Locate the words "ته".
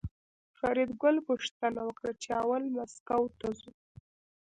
3.39-3.47